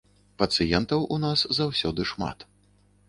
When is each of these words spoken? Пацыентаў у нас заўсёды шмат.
Пацыентаў 0.41 1.05
у 1.15 1.19
нас 1.25 1.39
заўсёды 1.59 2.01
шмат. 2.13 2.51